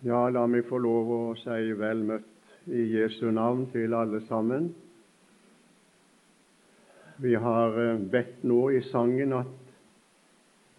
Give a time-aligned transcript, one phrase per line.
[0.00, 4.70] Ja, la meg få lov å si vel møtt i Jesu navn til alle sammen.
[7.20, 9.56] Vi har eh, bedt nå i sangen at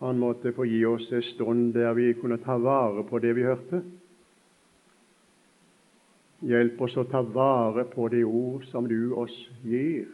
[0.02, 3.44] Han måtte få gi oss en stund der vi kunne ta vare på det vi
[3.46, 3.84] hørte.
[6.42, 10.10] Hjelp oss å ta vare på de ord som du oss gir.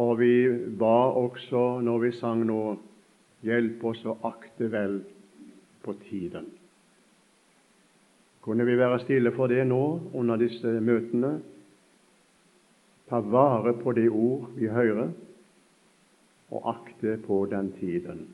[0.00, 0.32] Og vi
[0.80, 2.62] ba også når vi sang nå,
[3.44, 5.02] hjelp oss å akte vel
[5.84, 6.48] på tiden.
[8.42, 11.36] Kunne vi være stille for det nå under disse møtene?
[13.08, 15.12] Ta vare på de ord vi hører,
[16.50, 18.26] og akte på den tiden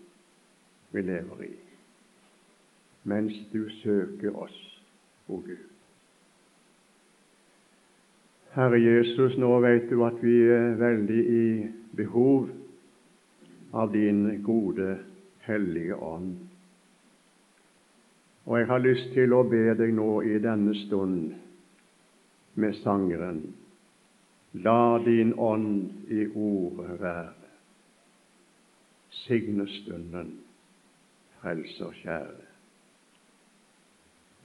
[0.90, 1.54] vi lever i,
[3.04, 4.56] mens du søker oss,
[5.28, 5.66] o Gud.
[8.56, 11.46] Herre Jesus, nå vet du at vi er veldig i
[11.96, 12.48] behov
[13.77, 14.96] av din gode,
[15.44, 16.47] hellige ånd.
[18.48, 21.34] Og jeg har lyst til å be deg nå i denne stund
[22.56, 23.42] med sangeren
[24.64, 27.34] La din ånd i ordet være.
[29.10, 30.30] Signe stunden,
[31.38, 32.46] Frelser kjære.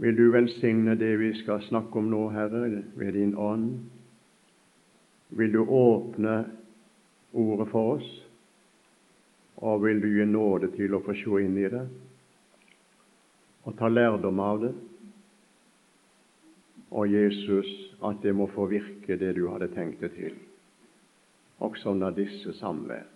[0.03, 3.69] Vil du velsigne det vi skal snakke om nå, Herre, ved din ånd?
[5.29, 6.43] Vil du åpne
[7.31, 8.09] ordet for oss,
[9.63, 11.87] og vil du gi nåde til å få se inn i det
[13.63, 14.73] og ta lærdom av det?
[16.93, 17.69] Og Jesus,
[18.05, 20.35] at det må få virke det du hadde tenkt det til,
[21.63, 23.07] også under disse samvær.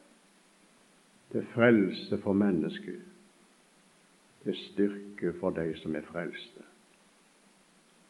[1.32, 3.04] Til frelse for mennesket,
[4.44, 6.64] til styrke for de som er frelste.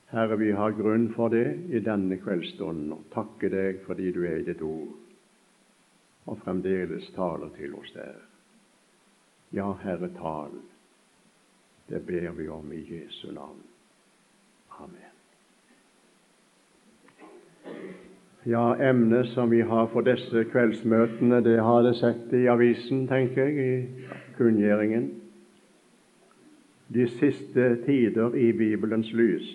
[0.07, 4.39] Herre, vi har grunn for det i denne kveldsstunden, og takke deg fordi du er
[4.39, 4.93] i ditt ord,
[6.27, 8.21] og fremdeles taler til oss der.
[9.57, 10.55] Ja, Herre, tal.
[11.89, 13.61] Det ber vi om i Jesu navn.
[14.69, 15.13] Amen.
[18.43, 23.47] Ja, emnet som vi har for disse kveldsmøtene, det har jeg sett i avisen, tenker
[23.47, 25.07] jeg, i kunngjøringen.
[26.93, 29.49] De siste tider i Bibelens lys.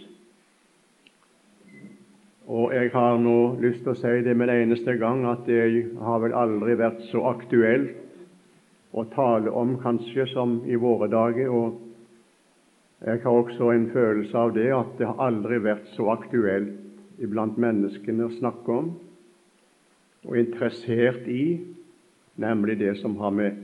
[2.49, 5.63] Og jeg har nå lyst til å si det med en eneste gang at det
[6.01, 7.97] har vel aldri vært så aktuelt
[8.93, 11.49] å tale om kanskje som i våre dager.
[11.49, 11.81] Og
[13.03, 17.59] jeg har også en følelse av det at det har aldri vært så aktuelt iblant
[17.59, 18.93] menneskene å snakke om
[20.23, 21.59] og interessert i,
[22.39, 23.57] nemlig det som har med,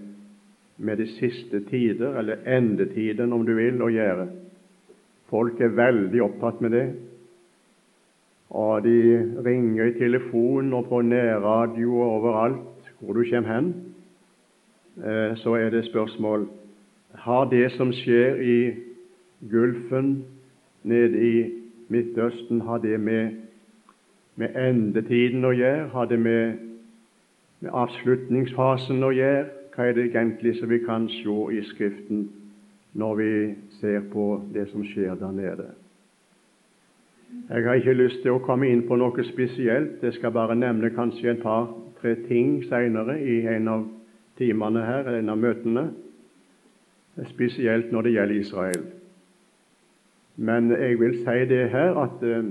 [0.77, 4.27] med de siste tider, eller endetiden, om du vil, å gjøre.
[5.31, 6.87] Folk er veldig opptatt med det.
[8.59, 8.99] Og de
[9.47, 13.71] ringer i telefon og på nærradio og overalt hvor du kommer hen.
[14.99, 16.49] Eh, så er det spørsmål
[17.23, 18.59] har det som skjer i
[19.41, 20.25] Gulfen,
[20.83, 21.51] nede i
[21.89, 23.49] Midtøsten, har det med
[24.39, 25.89] med endetiden å gjøre?
[25.93, 26.59] Har det med,
[27.61, 29.47] med avslutningsfasen å gjøre?
[29.75, 32.25] Hva er det egentlig som vi kan se i Skriften
[32.99, 33.33] når vi
[33.79, 35.69] ser på det som skjer der nede?
[37.51, 40.03] Jeg har ikke lyst til å komme inn på noe spesielt.
[40.03, 43.87] Jeg skal bare nevne kanskje et par-tre ting senere i en av
[44.39, 45.89] timene her, en av møtene,
[47.35, 48.87] spesielt når det gjelder Israel.
[50.39, 52.51] Men jeg vil si det her at uh,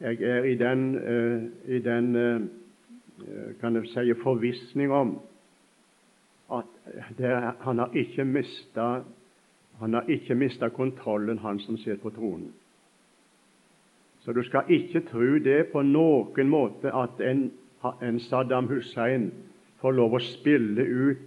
[0.00, 2.40] jeg er i den, uh, i den uh,
[3.60, 5.18] kan jeg si, forvissning om
[6.52, 6.64] at
[7.18, 9.02] det, han har ikke mista
[9.78, 12.52] han har ikke mista kontrollen, han som sitter på tronen.
[14.20, 17.50] Så du skal ikke tro det på noen måte at en,
[18.02, 19.30] en Saddam Hussein
[19.78, 21.22] får lov å spille ut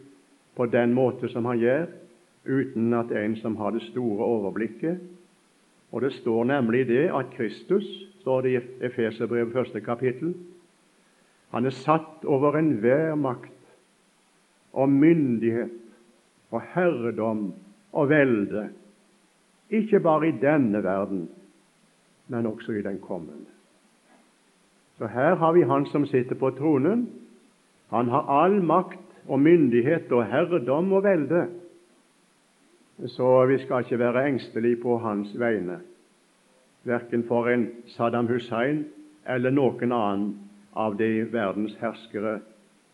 [0.55, 1.87] på den måte som han gjør,
[2.45, 4.99] uten at en som har det store overblikket.
[5.91, 7.87] Og det står nemlig det at Kristus
[8.21, 10.33] står det i Efeserbrevet første kapittel.
[11.51, 13.57] Han er satt over enhver makt
[14.71, 15.73] og myndighet
[16.51, 17.51] og herredom
[17.91, 18.69] og velde,
[19.71, 21.29] ikke bare i denne verden,
[22.27, 23.51] men også i den kommende.
[24.97, 27.09] Så her har vi Han som sitter på tronen.
[27.89, 31.47] Han har all makt og myndighet og herredom og velde.
[33.07, 35.79] Så vi skal ikke være engstelige på hans vegne
[36.83, 38.85] verken for en Saddam Hussein
[39.29, 40.33] eller noen annen
[40.73, 42.39] av de verdens herskere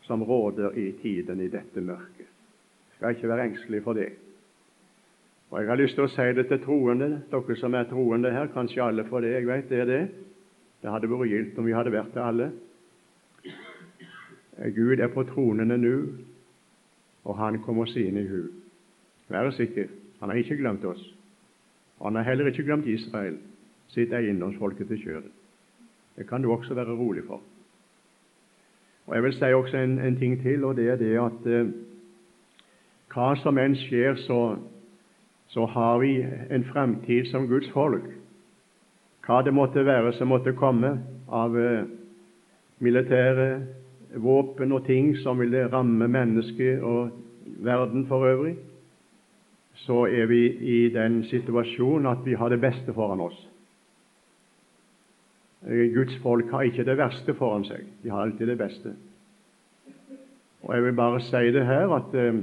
[0.07, 2.25] som råder i tiden i dette mørket.
[2.28, 4.10] Jeg Skal ikke være engstelig for det.
[5.51, 8.50] Og Jeg har lyst til å si det til troende, dere som er troende her,
[8.51, 10.07] kanskje alle for det, jeg vet det er det.
[10.81, 12.51] Det hadde vært gildt om vi hadde vært det alle.
[14.75, 15.95] Gud er på tronene nå,
[17.24, 18.50] og Han kommer sine i hu.
[19.30, 19.88] Vær sikker,
[20.19, 21.13] Han har ikke glemt oss.
[22.01, 23.38] Han har heller ikke glemt Israel,
[23.94, 25.34] sitt eiendomsfolket til kjøret.
[26.18, 27.42] Det kan du også være rolig for.
[29.07, 31.69] Og Jeg vil si også en, en ting til, og det er det at eh,
[33.13, 34.57] hva som enn skjer, så,
[35.54, 36.18] så har vi
[36.51, 38.10] en fremtid som Guds folk.
[39.25, 40.98] Hva det måtte være som måtte komme
[41.31, 41.88] av eh,
[42.83, 43.48] militære
[44.22, 47.12] våpen og ting som ville ramme mennesket og
[47.63, 48.56] verden for øvrig,
[49.86, 53.38] så er vi i den situasjonen at vi har det beste foran oss.
[55.65, 57.86] Eh, Guds folk har ikke det verste foran seg.
[58.04, 58.94] De har alltid det beste.
[60.62, 62.42] Og Jeg vil bare si det her at eh,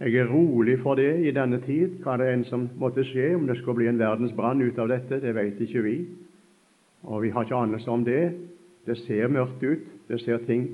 [0.00, 3.34] jeg er rolig for det i denne tid, hva det enn som måtte skje.
[3.36, 5.98] Om det skal bli en verdensbrann ut av dette, det vet ikke vi.
[7.04, 8.32] Og vi har ikke anelse om det.
[8.86, 9.86] Det ser mørkt ut.
[10.08, 10.66] Det ser ting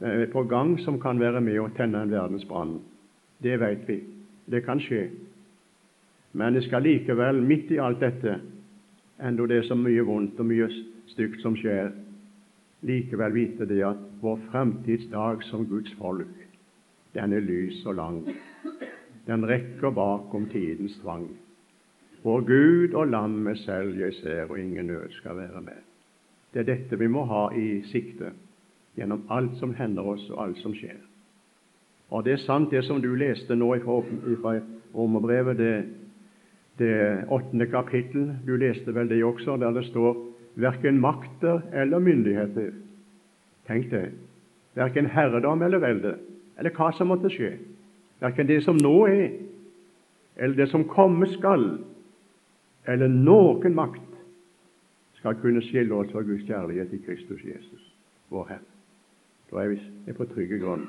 [0.00, 2.78] eh, på gang som kan være med å tenne en verdensbrann.
[3.42, 4.02] Det vet vi.
[4.46, 5.08] Det kan skje.
[6.34, 8.38] Men det skal likevel, midt i alt dette,
[9.22, 10.68] enda det er så mye vondt og mye
[11.12, 11.92] stygt som skjer,
[12.84, 16.34] likevel vite det at vår fremtidsdag som Guds folk,
[17.14, 18.20] den er lys og lang.
[19.26, 21.28] Den rekker bakom tidens tvang.
[22.22, 25.80] For Gud og lammet selv jeg ser, og ingen nød skal være med.
[26.52, 28.32] Det er dette vi må ha i sikte
[28.96, 31.00] gjennom alt som hender oss, og alt som skjer.
[32.10, 34.58] Og det er sant, det som du leste nå fra
[34.94, 35.74] Romerbrevet, det
[36.78, 38.32] det åttende kapittel.
[38.46, 40.16] Du leste vel det også, der det står
[40.54, 42.72] verken makter eller myndigheter.
[43.66, 44.10] Tenk det.
[44.74, 46.16] Verken herredom eller velde,
[46.58, 47.54] eller hva som måtte skje.
[48.20, 49.28] Verken det som nå er,
[50.36, 51.78] eller det som komme skal,
[52.90, 54.18] eller noen makt
[55.20, 57.84] skal kunne skille oss fra Guds kjærlighet i Kristus Jesus,
[58.28, 58.70] vår Herre.
[59.50, 60.88] Da er vi på trygge grunn.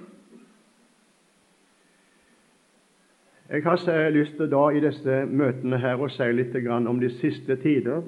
[3.50, 7.56] Jeg har lyst til da i disse møtene her å si litt om de siste
[7.62, 8.02] tider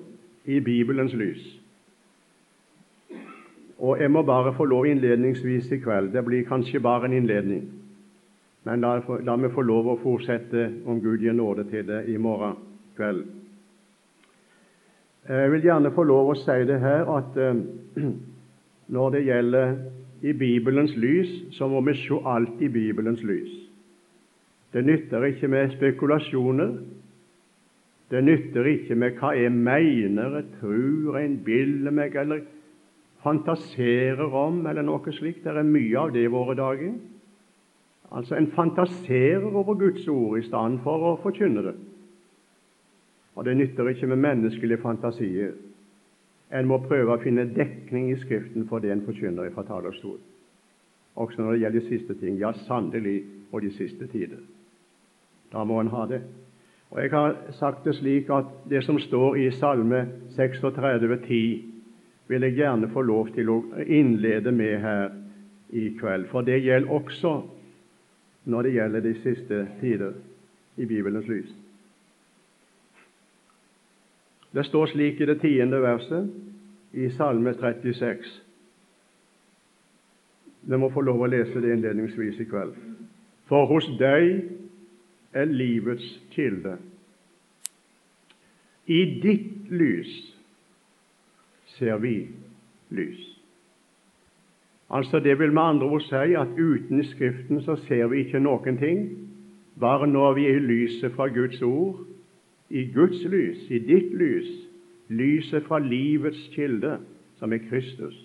[0.46, 1.44] i Bibelens lys.
[3.78, 7.70] Og Jeg må bare få lov innledningsvis i kveld Det blir kanskje bare en innledning.
[8.64, 12.18] Men la, la meg få lov å fortsette, om Gud gir nåde til det, i
[12.18, 12.58] morgen
[12.98, 13.26] kveld.
[15.30, 17.62] Jeg vil gjerne få lov å si det her at eh,
[18.96, 19.78] når det gjelder
[20.22, 23.67] i Bibelens lys, så må vi se alt i Bibelens lys.
[24.74, 26.78] Det nytter ikke med spekulasjoner.
[28.12, 32.46] Det nytter ikke med hva jeg mener, jeg tror, jeg innbiller meg eller
[33.24, 35.44] fantaserer om, eller noe slikt.
[35.44, 36.94] Det er mye av det i våre dager.
[38.12, 41.76] Altså, En fantaserer over Guds ord i stedet for å forkynne det.
[43.36, 45.52] Og det nytter ikke med menneskelige fantasier.
[46.52, 50.24] En må prøve å finne dekning i Skriften for det en forkynner fra talerstolen.
[51.16, 52.38] Også når det gjelder de siste ting.
[52.40, 54.40] Ja, sannelig og de siste tider.
[55.52, 56.22] Da må en ha det.
[56.90, 60.08] Og Jeg har sagt det slik at det som står i Salme
[60.38, 61.64] 36,10,
[62.28, 65.12] vil jeg gjerne få lov til å innlede med her
[65.70, 66.28] i kveld.
[66.32, 67.42] For det gjelder også
[68.46, 70.14] når det gjelder de siste tider
[70.78, 71.52] i Bibelens lys.
[74.52, 76.30] Det står slik i det tiende verset
[76.94, 78.28] i Salme 36.
[80.68, 82.74] Vi må få lov å lese det innledningsvis i kveld.
[83.48, 84.57] For hos deg
[85.38, 86.78] er livets kilde.
[88.88, 90.14] I ditt lys
[91.78, 92.16] ser vi
[92.90, 93.24] lys.
[94.90, 98.78] Altså Det vil med andre ord si at uten Skriften så ser vi ikke noen
[98.78, 99.10] ting.
[99.80, 102.00] Bare når vi er i lyset fra Guds ord,
[102.70, 104.48] i Guds lys, i ditt lys,
[105.10, 106.98] lyset fra livets kilde,
[107.40, 108.16] som er Kristus,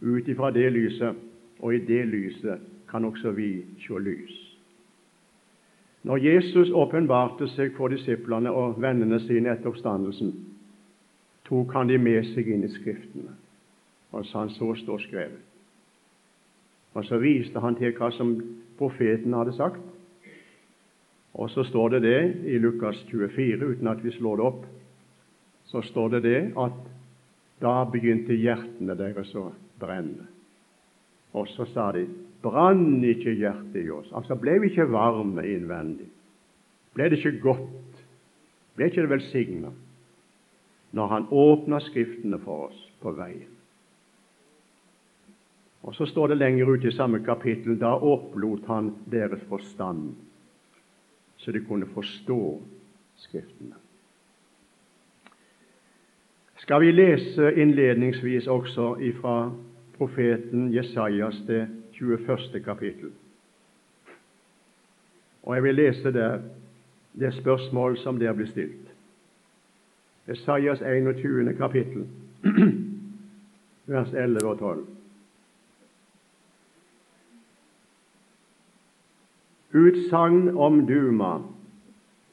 [0.00, 1.14] ut ifra det lyset,
[1.58, 4.53] og i det lyset kan også vi se lys.
[6.04, 10.34] Når Jesus åpenbarte seg for disiplene og vennene sine etter oppstandelsen,
[11.48, 13.32] tok han de med seg inn i Skriftene
[14.14, 15.40] og sa han så står skrevet.
[16.94, 18.36] Og Så viste han til hva som
[18.78, 19.80] profeten hadde sagt.
[21.34, 24.66] Og så står det det i Lukas 24, uten at vi slår det opp,
[25.66, 26.76] så står det det at
[27.62, 29.48] da begynte hjertene deres å
[29.80, 30.28] brenne.
[31.34, 32.06] Og så sa de
[32.44, 34.10] Brann ikke hjertet i oss?
[34.12, 36.10] Altså, ble vi ikke varme innvendig?
[36.94, 38.02] Ble det ikke godt?
[38.76, 39.72] Ble ikke det velsigna
[40.94, 43.50] når Han åpna Skriftene for oss på veien?
[45.82, 50.14] Og Så står det lenger ute i samme kapittel da opplot Han deres forstand,
[51.36, 52.60] så de kunne forstå
[53.16, 53.74] Skriftene.
[56.56, 59.50] Skal vi lese innledningsvis også ifra
[59.98, 61.66] profeten Jesajas det
[61.98, 62.60] 21.
[62.64, 63.12] kapittel.
[65.42, 66.38] Og Jeg vil lese der
[67.18, 68.90] det spørsmål som der blir stilt.
[70.28, 71.54] Esaias 21.
[71.54, 72.06] kapittel,
[73.86, 74.86] vers 11 og 12.
[79.74, 81.38] Utsagn om Duma.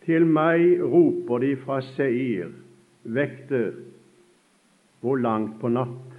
[0.05, 2.49] Til meg roper de fra Seir,
[3.03, 3.73] vekter,
[5.01, 6.15] hvor langt på natt?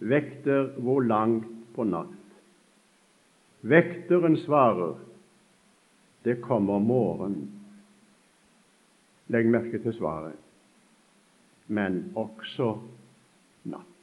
[0.00, 2.22] Vekter, hvor langt på natt?
[3.66, 4.96] Vekteren svarer,
[6.22, 7.36] det kommer morgen.
[9.26, 10.38] Legg merke til svaret.
[11.66, 12.76] Men også
[13.66, 13.96] natt.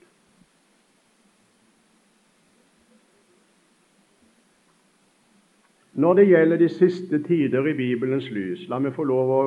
[5.94, 9.42] Når det gjelder de siste tider i Bibelens lys, la meg få lov å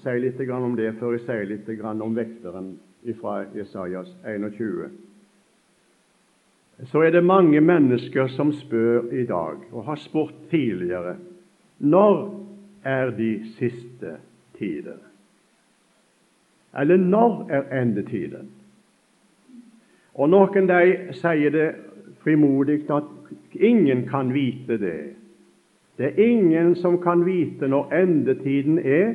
[0.00, 2.74] si litt om det før jeg sier litt om vekteren
[3.20, 4.88] fra Jesajas 21.
[6.86, 11.16] Så er det mange mennesker som spør i dag, og har spurt tidligere,
[11.78, 12.40] når
[12.84, 14.16] er de siste
[14.58, 15.00] tider?
[16.80, 18.50] Eller når er endetiden?
[20.14, 21.68] Og noen de sier det
[22.22, 23.06] frimodig at
[23.54, 24.98] ingen kan vite det.
[25.98, 29.14] Det er ingen som kan vite når endetiden er.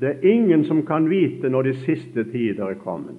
[0.00, 3.18] Det er ingen som kan vite når de siste tider er kommet.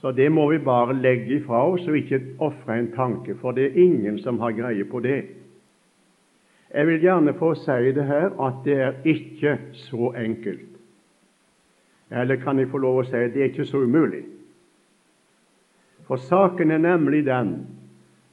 [0.00, 3.64] Så det må vi bare legge ifra oss og ikke ofre en tanke, for det
[3.64, 5.24] er ingen som har greie på det.
[6.74, 10.68] Jeg vil gjerne få si det her at det er ikke så enkelt.
[12.10, 14.22] Eller kan jeg få lov å si det er ikke så umulig.
[16.06, 17.66] For saken er nemlig den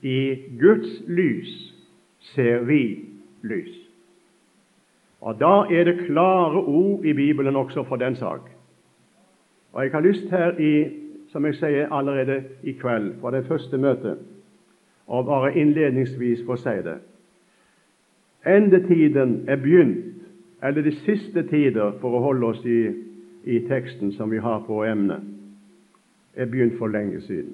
[0.02, 1.74] i Guds lys
[2.34, 3.10] ser vi
[3.44, 3.74] lys.
[5.22, 8.42] Og Da er det klare ord i Bibelen også for den sak.
[9.74, 11.05] Og Jeg har lyst her, i,
[11.36, 14.22] som jeg sier allerede i kveld, fra det første møtet,
[15.08, 16.96] og bare innledningsvis få si det.
[18.48, 20.22] Endetiden er begynt,
[20.64, 22.80] eller de siste tider, for å holde oss i,
[23.44, 25.28] i teksten som vi har på emnet,
[26.40, 27.52] er begynt for lenge siden.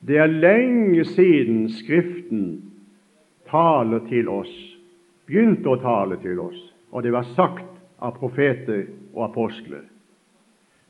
[0.00, 2.72] Det er lenge siden Skriften
[3.50, 4.56] taler til oss,
[5.28, 7.68] begynte å tale til oss, og det var sagt
[8.00, 9.84] av profeter og apostler.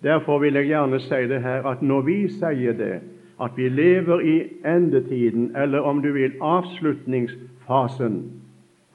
[0.03, 3.01] Derfor vil jeg gjerne si det her at når vi sier det,
[3.41, 4.37] at vi lever i
[4.67, 8.19] endetiden, eller om du vil avslutningsfasen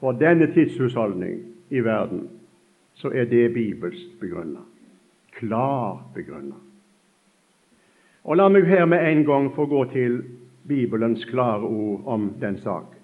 [0.00, 2.28] for denne tidshusholdning i verden,
[2.94, 4.64] så er det bibelsk begrunnet.
[5.38, 6.60] Klar begrunnet.
[8.24, 10.22] Og La meg her med en gang få gå til
[10.68, 12.94] Bibelens klare ord om den sak.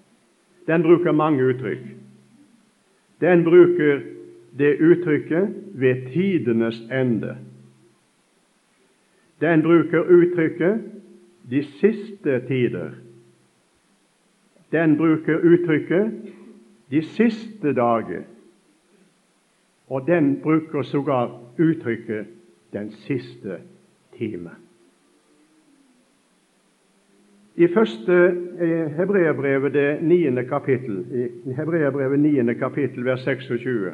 [0.67, 1.83] Den bruker mange uttrykk.
[3.21, 4.01] Den bruker
[4.57, 7.35] det uttrykket 'ved tidenes ende'.
[9.41, 10.81] Den bruker uttrykket
[11.49, 12.91] 'de siste tider'.
[14.71, 16.11] Den bruker uttrykket
[16.91, 18.23] 'de siste dager'.
[19.87, 22.25] Og den bruker sågar uttrykket
[22.73, 23.57] 'den siste
[24.15, 24.55] time'.
[27.55, 31.05] I første Hebreerbrevet, Hebreabrevet, det niende kapittel,
[31.45, 32.53] i Hebreabrevet 9.
[32.53, 33.93] kapittel, vers 26,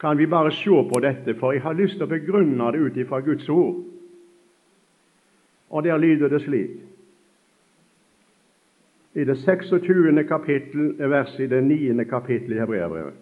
[0.00, 2.96] kan vi bare se på dette, for jeg har lyst til å begrunne det ut
[2.96, 3.84] ifra Guds ord.
[5.72, 6.70] Og der lyder det slik
[9.12, 10.24] i det 26.
[10.24, 12.04] kapittel, vers i det 9.
[12.08, 13.12] kapittelet i Hebreabrevet.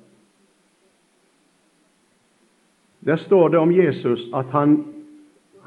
[3.01, 4.85] Der står det om Jesus at han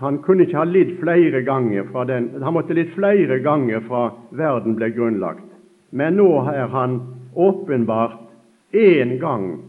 [0.04, 4.08] han kunne ikke ha lidd flere ganger fra den, han måtte lidd flere ganger fra
[4.36, 5.46] verden ble grunnlagt.
[5.92, 6.98] Men nå er han
[7.36, 8.18] åpenbart
[8.74, 9.62] én gang,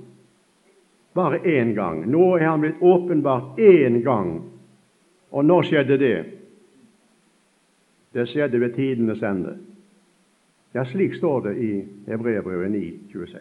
[1.14, 2.06] bare én gang.
[2.10, 4.40] Nå er han blitt åpenbart én gang.
[5.30, 6.18] Og når skjedde det?
[8.14, 9.56] Det skjedde ved tidenes ende.
[10.74, 11.70] Ja, slik står det i
[12.06, 13.38] Hebreerbrevet 9, 26.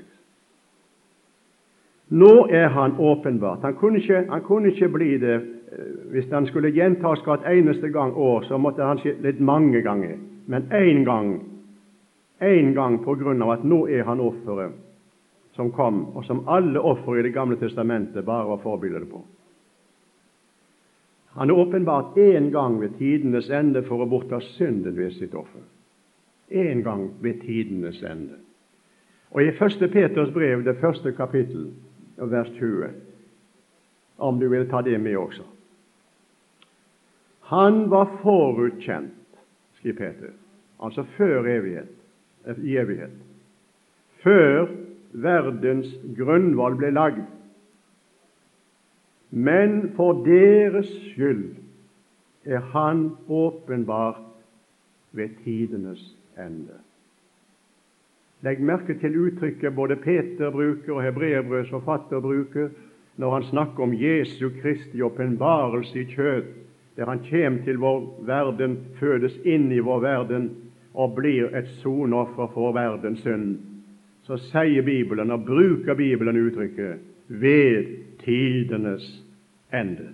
[2.10, 3.62] Nå er han åpenbart.
[3.62, 5.42] Han kunne ikke, han kunne ikke bli det
[5.74, 9.82] Eh, hvis han skulle gjentas hvert eneste gang år, så måtte han skje litt mange
[9.82, 10.18] ganger.
[10.46, 11.40] Men én gang,
[12.42, 14.76] én gang på grunn av at nå er han offeret
[15.56, 19.22] som kom, og som alle offer i Det gamle testamentet bare var forbilder på.
[21.34, 25.64] Han er åpenbart én gang ved tidenes ende for å bortta synden ved sitt offer.
[26.52, 28.38] Én gang ved tidenes ende.
[29.34, 29.90] Og I 1.
[29.92, 31.72] Peters brev, det første kapittel,
[32.18, 32.92] vers 20,
[34.18, 35.44] om du vil ta det med også,
[37.54, 39.14] han var forutkjent,
[39.78, 40.32] skriver Peter,
[40.80, 41.90] altså før evighet,
[42.64, 43.12] i evighet.
[44.24, 44.68] Før
[45.14, 47.26] verdens grunnvoll ble lagd.
[49.36, 51.56] Men for deres skyld
[52.46, 54.22] er Han åpenbart
[55.12, 56.78] ved tidenes ende.
[58.44, 62.70] Legg merke til uttrykket både Peter bruker og hebreerbrøds forfatter bruker
[63.18, 66.44] når han snakker om Jesu Kristi åpenbarelse i kjød,
[66.98, 70.50] der han kommer til vår verden, fødes inn i vår verden
[70.94, 73.58] og blir et sonoffer for verdens synd,
[74.24, 77.00] så sier Bibelen, og bruker Bibelen uttrykket
[77.30, 77.86] 'ved
[78.20, 79.23] tidenes
[79.74, 80.14] ende'.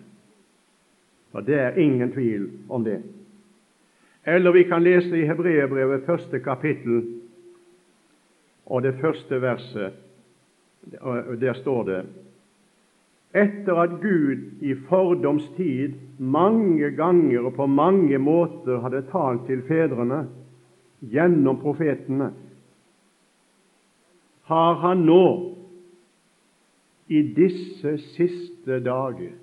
[1.31, 3.03] For Det er ingen tvil om det.
[4.25, 7.21] Eller vi kan lese i Hebreerbrevet første kapittel
[8.65, 9.93] og det første verset.
[11.39, 12.05] Der står det
[13.35, 19.61] etter at Gud i fordoms tid mange ganger og på mange måter hadde talt til
[19.67, 20.23] fedrene
[21.11, 22.31] gjennom profetene,
[24.49, 25.25] har han nå
[27.07, 29.35] i disse siste dager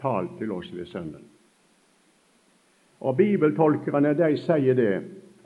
[0.00, 1.24] talt til oss ved Sønnen.
[3.00, 4.94] Og Bibeltolkerne de sier det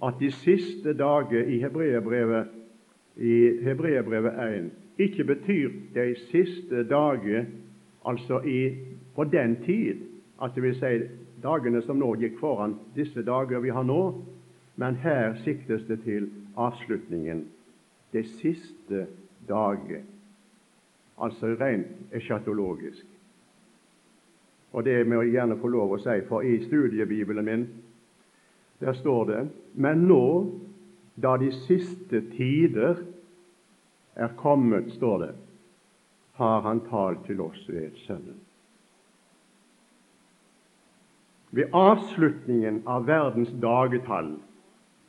[0.03, 2.47] at de siste dager i Hebreerbrevet
[3.17, 7.45] i Hebreerbrevet 1 ikke betyr de siste dager
[8.05, 8.77] altså i,
[9.15, 10.01] på den tid,
[10.43, 10.99] at det vil si
[11.43, 14.03] dagene som nå gikk foran disse dager vi har nå,
[14.77, 17.45] men her siktes det til avslutningen,
[18.13, 19.07] de siste
[19.49, 20.03] dager,
[21.19, 23.07] altså rent eschatologisk.
[24.73, 27.67] Og det må jeg gjerne få lov å si, for i studiebibelen min
[28.83, 30.51] der står det Men nå,
[31.23, 33.05] da de siste tider
[34.15, 35.35] er kommet, står det,
[36.33, 38.41] har Han talt til oss ved Sønnen.
[41.51, 44.35] Ved avslutningen av verdens dagetall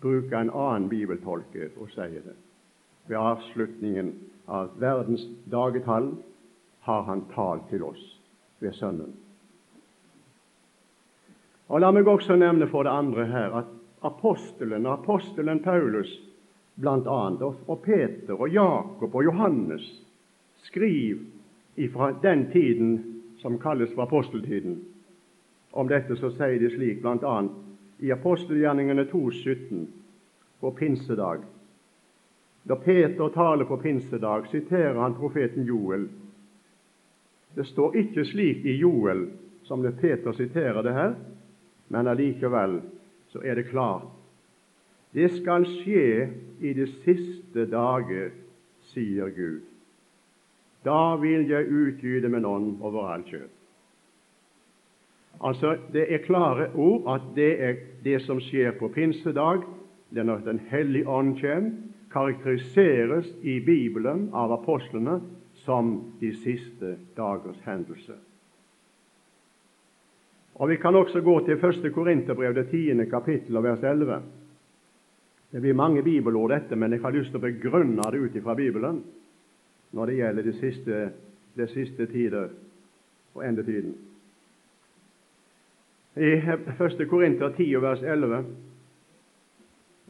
[0.01, 2.35] bruker en annen bibeltolker og sier det.
[3.07, 4.11] Ved avslutningen
[4.47, 6.11] av verdens dagetall
[6.83, 8.03] har Han talt til oss
[8.59, 9.22] ved Sønnen.
[11.67, 13.69] Og La meg også nevne for det andre her at
[14.03, 16.11] apostelen, apostelen Paulus
[16.75, 17.21] bl.a.,
[17.67, 19.85] og Peter og Jakob og Johannes
[20.63, 21.23] skriver
[21.93, 22.91] fra den tiden
[23.41, 24.81] som kalles for aposteltiden.
[25.73, 27.37] Om dette så sier de slik bl.a.
[27.99, 29.85] i apostelgjerningene 2,17
[30.61, 31.41] på pinsedag.
[32.63, 36.05] Da Peter taler på pinsedag, siterer han profeten Joel.
[37.55, 39.27] Det står ikke slik i Joel
[39.63, 41.15] som det Peter siterer det her,
[41.93, 42.79] men allikevel
[43.29, 44.09] så er det klart.
[45.13, 46.29] Det skal skje
[46.59, 48.31] i de siste dager,
[48.89, 49.61] sier Gud.
[50.83, 53.59] Da vil jeg utgyde min ånd over all kjøtt.
[55.43, 59.63] Altså, Det er klare ord at det er det som skjer på pinsedag,
[60.09, 61.71] det når Den hellige ånd kommer,
[62.11, 65.21] karakteriseres i Bibelen av apostlene
[65.53, 68.13] som de siste dagers hendelse.
[70.55, 71.93] Og Vi kan også gå til 1.
[71.93, 74.21] Korinterbrev, det tiende kapittel, og vers 11.
[75.51, 78.55] Det blir mange bibelord, dette, men jeg har lyst til å begrunne det ut fra
[78.55, 79.03] Bibelen
[79.93, 80.99] når det gjelder de siste,
[81.57, 82.49] de siste tider
[83.33, 83.93] og endetiden.
[86.17, 87.07] I 1.
[87.09, 88.45] Korinter 10, vers 11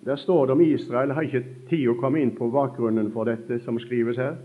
[0.06, 1.10] der står det om Israel.
[1.10, 4.36] Jeg har ikke tid å komme inn på bakgrunnen for dette som skrives her,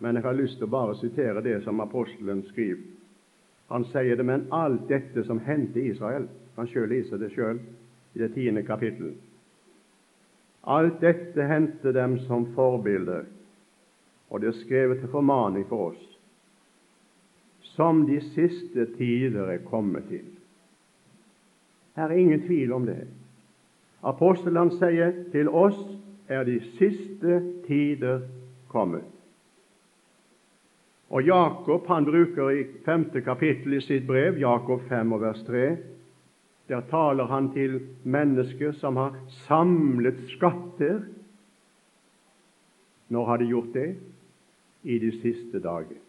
[0.00, 2.91] men jeg har lyst til å bare sitere det som apostelen skriver.
[3.72, 7.62] Han sier det, men alt dette som hendte Israel Han sjøl leser det sjøl
[8.12, 9.16] i det tiende kapittelet.
[10.68, 13.24] Alt dette hendte dem som forbilder,
[14.28, 16.02] og det er skrevet til formaning for oss,
[17.72, 20.28] som de siste tider er kommet til.
[21.96, 23.06] Her er ingen tvil om det.
[24.04, 25.80] Apostelen sier til oss
[26.28, 28.26] er de siste tider
[28.68, 29.08] kommet.
[31.12, 35.64] Og Jakob han bruker i femte kapittel i sitt brev, Jakob 5 og vers 3,
[36.72, 41.02] der taler han til mennesker som har samlet skatter.
[43.12, 43.90] Når har de gjort det?
[44.82, 46.00] I de siste dager.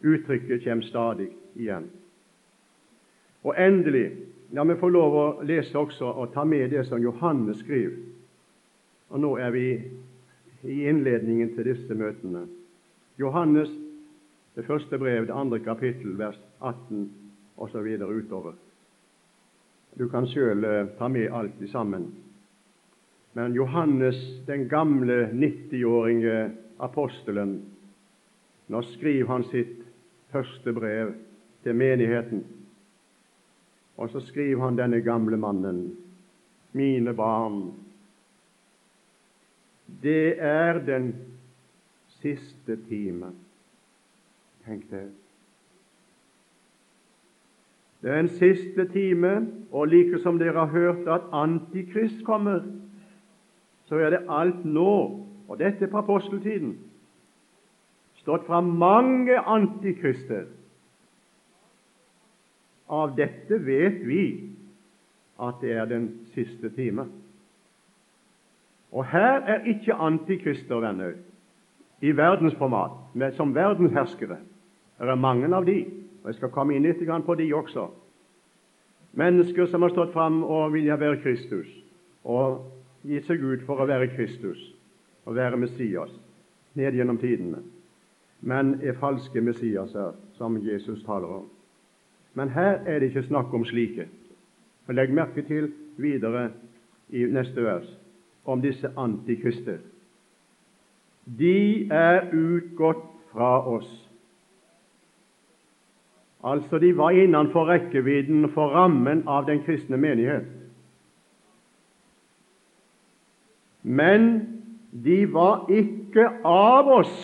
[0.00, 1.90] Uttrykket kommer stadig igjen.
[3.44, 4.08] Og endelig
[4.56, 7.98] La meg få lov å lese også og ta med det som Johannes skriver.
[9.12, 9.66] Og Nå er vi
[10.64, 12.46] i innledningen til disse møtene.
[13.18, 13.68] Johannes,
[14.54, 17.10] det første brev, det andre kapittel, vers 18
[17.56, 17.86] osv.
[18.02, 18.52] utover.
[19.98, 22.12] Du kan sjøl eh, ta med alt sammen.
[23.32, 27.58] Men Johannes, den gamle 90-årige apostelen,
[28.68, 29.82] nå skriver han sitt
[30.30, 31.12] første brev
[31.62, 32.44] til menigheten.
[33.96, 35.96] Og så skriver han denne gamle mannen,
[36.72, 37.72] mine barn,
[40.02, 41.14] det er den
[42.36, 43.32] siste time.
[44.66, 45.08] Tenk det.
[48.02, 52.60] Det er en siste time, og like som dere har hørt at Antikrist kommer,
[53.88, 56.76] så er det alt nå, og dette er på aposteltiden,
[58.20, 60.46] stått fra mange antikrister.
[62.88, 64.24] Av dette vet vi
[65.40, 67.08] at det er den siste time.
[68.92, 71.18] Og her er ikke antikrister, venner,
[72.00, 74.38] i verdensformat, men som verdensherskere.
[74.98, 75.84] Det er mange av de,
[76.22, 77.88] og jeg skal komme inn litt på de også.
[79.18, 81.68] Mennesker som har stått fram og vilja være Kristus,
[82.24, 82.66] og
[83.02, 84.58] gitt seg ut for å være Kristus
[85.24, 86.10] og være Messias
[86.74, 87.62] ned gjennom tidene,
[88.40, 91.46] men er falske Messiaser, som Jesus taler om.
[92.34, 94.06] Men her er det ikke snakk om slike.
[94.88, 96.50] Legg merke til videre
[97.10, 97.88] i neste vers
[98.48, 99.80] om disse antikrister.
[101.36, 103.90] De er utgått fra oss.
[106.44, 110.46] Altså, de var innenfor rekkevidden for rammen av den kristne menighet.
[113.82, 114.30] Men
[115.04, 117.16] de var ikke av oss.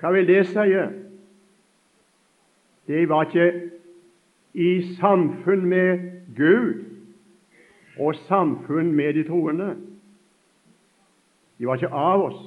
[0.00, 0.68] Hva vil det si?
[2.86, 3.70] De var ikke
[4.54, 6.84] i samfunn med Gud
[7.98, 9.74] og samfunn med de troende.
[11.56, 12.40] De var ikke av oss.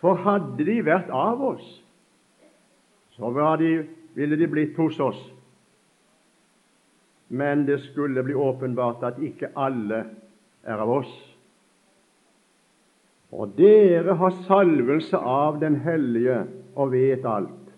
[0.00, 1.66] For hadde de vært av oss,
[3.16, 3.72] så de,
[4.16, 5.20] ville de blitt hos oss.
[7.28, 10.00] Men det skulle bli åpenbart at ikke alle
[10.64, 11.12] er av oss.
[13.30, 16.40] Og dere har salvelse av Den hellige
[16.74, 17.68] og vet alt.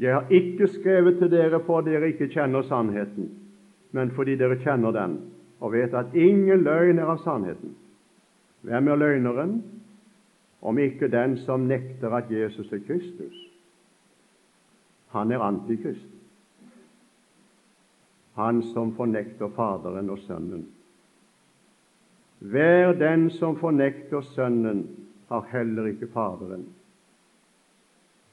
[0.00, 3.28] Jeg har ikke skrevet til dere for dere ikke kjenner sannheten,
[3.92, 5.18] men fordi dere kjenner den
[5.60, 7.76] og vet at ingen løgn er av sannheten.
[8.64, 9.60] Hvem er løgneren?
[10.60, 13.36] om ikke den som nekter at Jesus er Kristus.
[15.08, 16.06] Han er antikrist.
[18.34, 20.66] Han som fornekter Faderen og Sønnen.
[22.38, 24.86] Hver den som fornekter Sønnen,
[25.28, 26.66] har heller ikke Faderen.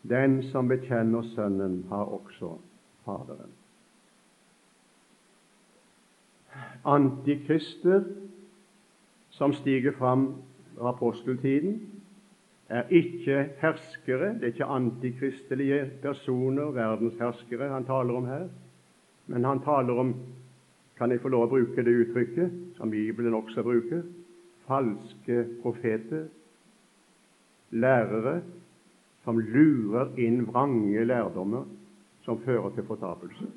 [0.09, 2.57] Den som bekjenner Sønnen, har også
[3.05, 3.56] Faderen.
[6.87, 8.05] Antikrister
[9.35, 10.29] som stiger fram
[10.79, 11.81] av aposteltiden,
[12.67, 18.47] er ikke herskere, det er ikke antikristelige personer, verdensherskere, han taler om her.
[19.27, 20.13] Men han taler om
[20.97, 24.01] kan jeg få lov å bruke det uttrykket som Bibelen også bruker
[24.67, 26.25] falske profeter,
[27.71, 28.41] lærere
[29.23, 31.67] som lurer inn vrange lærdommer
[32.25, 33.47] som fører til fortapelse.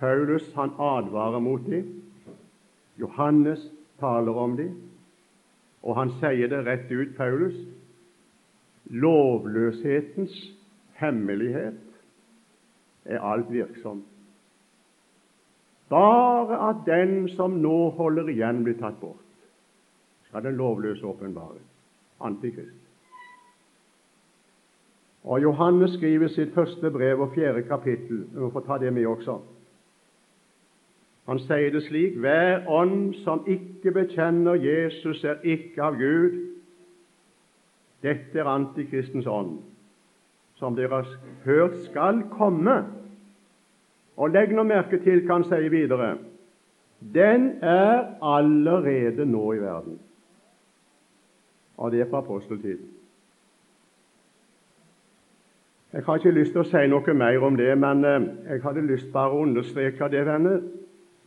[0.00, 2.02] Paulus han advarer mot dem.
[3.00, 3.60] Johannes
[4.00, 4.74] taler om dem.
[5.82, 7.56] Og han sier det rett ut, Paulus.
[8.90, 10.34] Lovløshetens
[11.00, 11.80] hemmelighet
[13.04, 14.02] er alt virksom.
[15.90, 19.24] Bare at den som nå holder igjen, blir tatt bort,
[20.28, 21.58] skal den lovløse åpenbare.
[22.20, 22.76] Antikrist.
[25.24, 28.24] Og Johannes skriver sitt første brev og fjerde kapittel.
[28.32, 29.40] Vi må få ta det med også.
[31.30, 36.40] Han sier det slik Hver ånd som ikke bekjenner Jesus, er ikke av Gud.
[38.02, 39.60] Dette er antikristens ånd,
[40.58, 41.12] som dere har
[41.44, 42.80] hørt skal komme.
[44.16, 46.16] Og legg nå merke til hva han sier videre.
[47.14, 50.00] Den er allerede nå i verden.
[51.78, 52.90] Og det er fra aposteltiden.
[55.92, 58.86] Jeg har ikke lyst til å si noe mer om det, men eh, jeg hadde
[58.86, 60.60] lyst bare å understreke det, venner.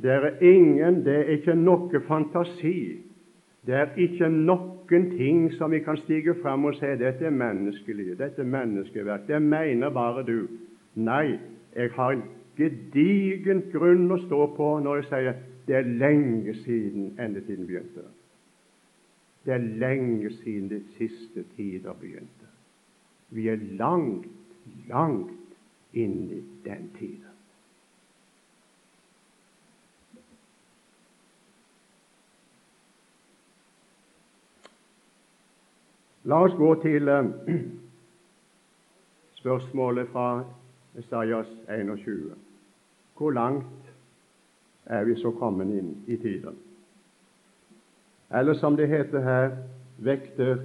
[0.04, 3.00] Det er ingen, det er ikke noe fantasi.
[3.66, 8.18] Det er ikke noen ting som vi kan stige fram og si dette er menneskelig,
[8.20, 9.24] dette er menneskeverk.
[9.28, 10.50] Det mener bare du.
[11.00, 11.40] Nei,
[11.76, 12.26] jeg har en
[12.60, 18.04] gedigen grunn å stå på når jeg sier det er lenge siden endetiden begynte.
[19.46, 22.52] Det er lenge siden de siste tider begynte.
[23.32, 24.28] Vi er langt,
[24.92, 27.33] langt inn i den tiden.
[36.24, 37.26] La oss gå til eh,
[39.42, 40.44] spørsmålet fra
[40.96, 42.32] Esaias 21.
[43.18, 43.90] Hvor langt
[44.86, 46.56] er vi så kommet inn i tiden?
[48.34, 49.52] Eller som det heter her,
[49.98, 50.64] vekter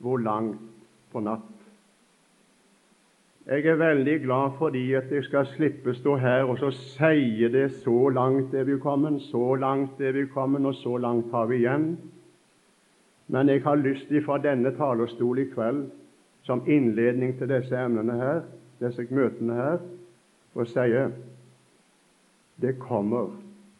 [0.00, 0.60] hvor langt
[1.12, 1.50] på natt?
[3.46, 7.66] Jeg er veldig glad fordi at jeg skal slippe stå her og så sier det
[7.84, 11.60] så langt er vi kommet, så langt er vi kommet, og så langt har vi
[11.60, 11.90] igjen.
[13.30, 15.84] Men jeg har lyst fra denne talerstol i kveld,
[16.42, 18.40] som innledning til disse emnene her,
[18.80, 19.82] disse møtene her,
[20.58, 20.86] å si
[22.60, 23.30] det kommer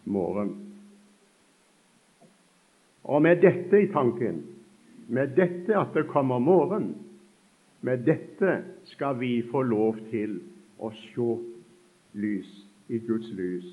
[0.04, 0.52] morgen.
[3.10, 4.44] Og med dette i tanken,
[5.10, 6.92] med dette at det kommer morgen,
[7.82, 8.60] med dette
[8.92, 10.38] skal vi få lov til
[10.78, 11.30] å se
[12.14, 12.54] lys
[12.86, 13.66] i Guds lys,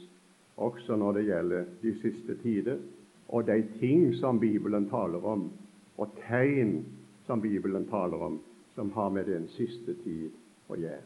[0.57, 2.81] også når det gjelder de siste tider
[3.27, 5.49] og de ting som Bibelen taler om,
[5.97, 6.85] og tegn
[7.25, 8.39] som Bibelen taler om,
[8.75, 10.29] som har med den siste tid
[10.69, 11.03] å gjøre.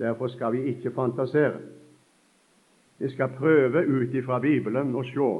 [0.00, 1.60] Derfor skal vi ikke fantasere.
[2.98, 5.30] Vi skal prøve ut ifra Bibelen å se.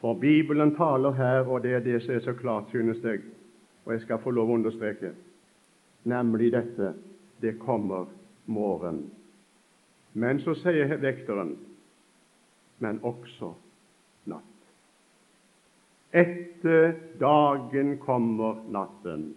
[0.00, 3.20] For Bibelen taler her, og det er det som er så klart, synes jeg,
[3.84, 5.12] og jeg skal få lov å understreke,
[6.04, 6.94] nemlig dette
[7.40, 8.08] det kommer
[8.46, 9.04] morgen.
[10.12, 11.56] Men så sier vekteren
[12.78, 13.54] men også.
[16.14, 19.32] Etter dagen kommer natten.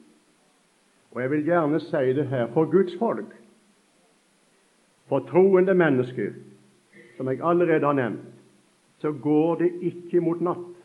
[1.11, 3.31] Og jeg vil gjerne si det her for Guds folk,
[5.09, 6.35] for troende mennesker,
[7.17, 8.27] som jeg allerede har nevnt,
[9.01, 10.75] så går det ikke mot natt,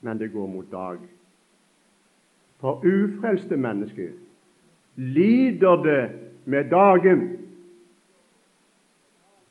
[0.00, 0.98] men det går mot dag.
[2.58, 4.10] For ufrelste mennesker
[4.96, 6.02] lider det
[6.44, 7.22] med dagen,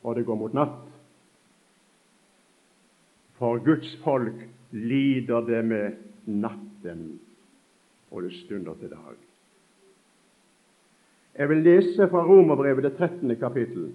[0.02, 0.84] og det går mot natt.
[3.38, 5.92] For Guds folk lider det med
[6.26, 7.20] natten,
[8.10, 9.16] og det stunder til dag.
[11.38, 13.36] Jeg vil lese fra Romerbrevet det 13.
[13.36, 13.94] kapittel.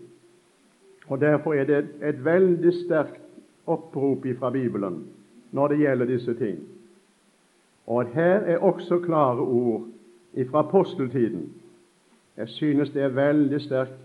[1.07, 3.19] og Derfor er det et veldig sterkt
[3.65, 5.03] opprop fra Bibelen
[5.51, 6.59] når det gjelder disse ting.
[7.87, 9.87] Og her er også klare ord
[10.51, 11.53] fra aposteltiden.
[12.37, 13.99] Jeg synes det er veldig sterkt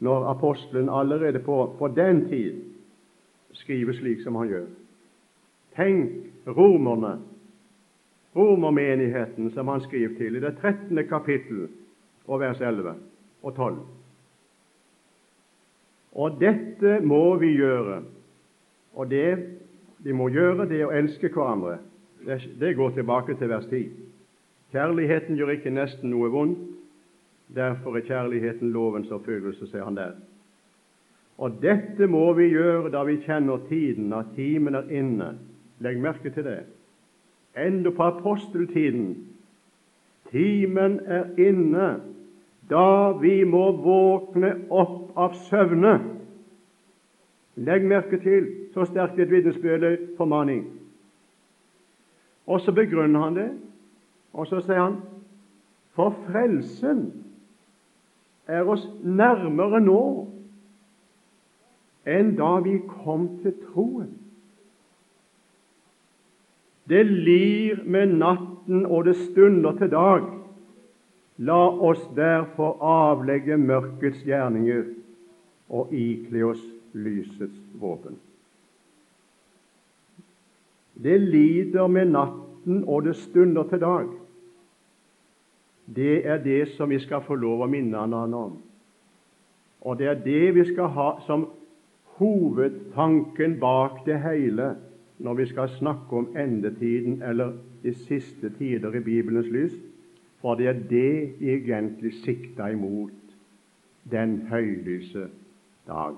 [0.00, 2.62] når apostelen allerede på, på den tid
[3.52, 4.66] skriver slik som han gjør.
[5.76, 6.10] Tenk
[6.46, 7.18] romerne,
[8.36, 11.04] romermenigheten som han skriver til i det 13.
[11.08, 11.68] kapittel
[12.26, 12.94] og vers 11
[13.42, 13.78] og 12.
[16.12, 18.02] Og dette må vi gjøre.
[18.94, 19.38] Og det
[20.04, 21.78] vi må gjøre, det er å elske hverandre.
[22.60, 23.86] Det, går tilbake til vers 10.
[24.72, 26.68] Kjærligheten gjør ikke nesten noe vondt.
[27.52, 30.14] Derfor er kjærligheten lovens oppfyllelse, sier han der.
[31.42, 35.34] Og dette må vi gjøre da vi kjenner tiden, at timen er inne.
[35.82, 36.62] Legg merke til det.
[37.58, 39.28] Enda på aposteltiden.
[40.30, 41.88] Timen er inne
[42.70, 45.96] da vi må våkne opp av søvne.
[47.56, 50.64] Legg merke til så sterkt et vitnesbyrd formaning.
[52.46, 53.50] Og så begrunner han det,
[54.32, 55.00] og så sier han
[55.92, 57.10] for frelsen
[58.48, 60.00] er oss nærmere nå
[62.08, 64.21] enn da vi kom til troen.
[66.88, 70.26] Det lir med natten, og det stunder til dag.
[71.38, 74.84] La oss derfor avlegge mørkets gjerninger
[75.72, 78.18] og ikle oss lysets våpen.
[81.02, 84.10] Det lider med natten, og det stunder til dag.
[85.86, 88.60] Det er det som vi skal få lov å minne hverandre om.
[89.82, 91.48] Og det er det vi skal ha som
[92.20, 94.74] hovedtanken bak det hele
[95.22, 99.72] når vi skal snakke om endetiden eller de siste tider i Bibelens lys,
[100.40, 103.36] for det er det vi egentlig sikta imot
[104.10, 105.28] den høylyse
[105.86, 106.14] dag.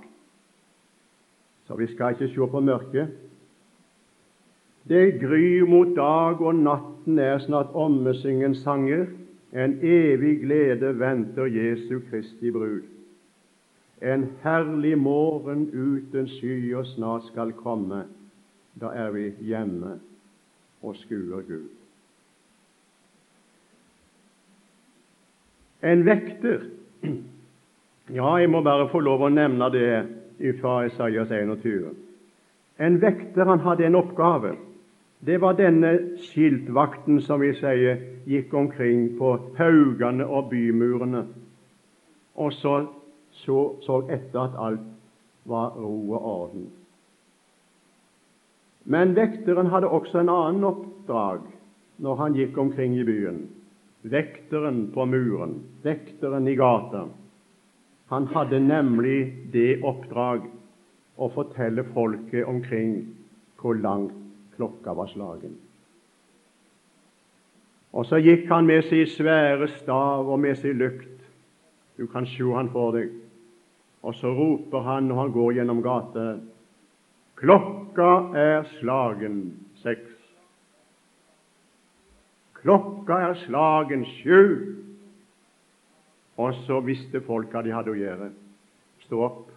[1.66, 3.08] Så vi skal ikke se på mørket.
[4.88, 9.06] Det gryr mot dag, og natten er snart omme, synger sanger.
[9.52, 12.82] En evig glede venter Jesu Kristi brud.
[14.02, 18.04] En herlig morgen uten skyer snart skal komme.
[18.80, 19.98] Da er vi hjemme
[20.82, 21.68] og skuer Gud.
[25.82, 26.70] En vekter
[28.14, 31.94] Ja, jeg må bare få lov å nevne det fra Isaias 21.
[32.84, 34.50] En vekter han hadde en oppgave.
[35.24, 41.24] Det var denne skiltvakten som vi sier gikk omkring på haugene og bymurene,
[42.36, 42.74] og så
[43.34, 44.80] så, så etter at alt
[45.44, 46.68] var ro og orden.
[48.84, 51.44] Men vekteren hadde også en annen oppdrag
[52.04, 53.44] når han gikk omkring i byen.
[54.04, 57.06] Vekteren på muren, vekteren i gata.
[58.12, 60.44] Han hadde nemlig det oppdrag
[61.16, 62.98] å fortelle folket omkring
[63.60, 64.12] hvor langt
[64.56, 65.56] klokka var slagen.
[67.94, 71.22] Og så gikk han med sin svære stav og med sin lykt.
[71.96, 73.12] Du kan se han for deg.
[74.04, 76.34] Og så roper han når han går gjennom gata
[77.44, 79.40] Klokka er slagen
[79.82, 80.12] seks.
[82.56, 84.38] Klokka er slagen sju.
[86.40, 88.30] Og så visste folk hva de hadde å gjøre.
[89.04, 89.50] Stå opp.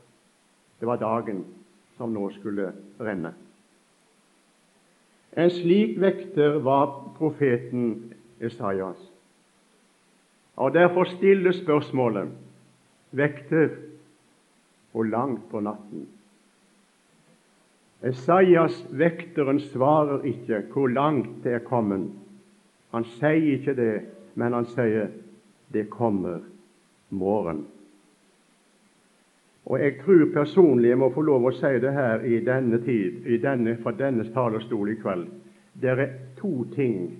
[0.81, 1.45] Det var dagen
[1.95, 3.31] som nå skulle renne.
[5.39, 8.11] En slik vekter var profeten
[8.43, 8.99] Esaias.
[10.59, 12.35] Og Derfor stilles spørsmålet
[13.15, 13.77] vekter
[14.91, 16.09] hvor langt på natten?
[18.07, 22.07] Esaias, vekteren, svarer ikke hvor langt det er kommet.
[22.95, 23.95] Han sier ikke det,
[24.39, 25.09] men han sier
[25.73, 26.39] det kommer
[27.09, 27.65] morgen.
[29.67, 33.25] Og Jeg tror personlig jeg må få lov å si det her i denne tid,
[33.27, 35.27] i denne, fra denne talerstol i kveld.
[35.75, 37.17] Det er to ting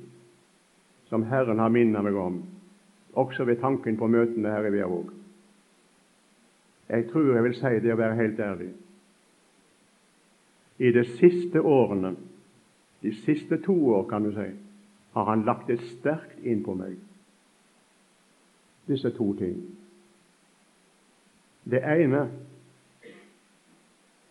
[1.10, 2.40] som Herren har minnet meg om,
[3.14, 5.12] også ved tanken på møtene her i Vervåg.
[6.88, 8.72] Jeg tror jeg vil si det å være helt ærlig.
[10.78, 12.16] I de siste årene,
[13.02, 14.50] de siste to år, kan du si,
[15.14, 16.98] har Han lagt det sterkt inn på meg,
[18.88, 19.58] disse to ting.
[21.66, 22.28] Det ene